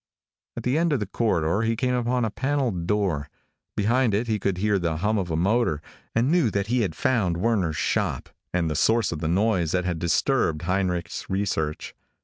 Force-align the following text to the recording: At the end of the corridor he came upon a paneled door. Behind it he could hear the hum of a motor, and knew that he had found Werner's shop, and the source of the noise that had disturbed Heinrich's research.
At 0.57 0.63
the 0.63 0.79
end 0.79 0.93
of 0.93 0.99
the 0.99 1.05
corridor 1.05 1.61
he 1.61 1.75
came 1.75 1.93
upon 1.93 2.25
a 2.25 2.31
paneled 2.31 2.87
door. 2.87 3.29
Behind 3.77 4.15
it 4.15 4.25
he 4.25 4.39
could 4.39 4.57
hear 4.57 4.79
the 4.79 4.97
hum 4.97 5.19
of 5.19 5.29
a 5.29 5.35
motor, 5.35 5.79
and 6.15 6.31
knew 6.31 6.49
that 6.49 6.65
he 6.65 6.81
had 6.81 6.95
found 6.95 7.37
Werner's 7.37 7.77
shop, 7.77 8.29
and 8.51 8.67
the 8.67 8.73
source 8.75 9.11
of 9.11 9.19
the 9.19 9.27
noise 9.27 9.73
that 9.73 9.85
had 9.85 9.99
disturbed 9.99 10.63
Heinrich's 10.63 11.29
research. 11.29 11.93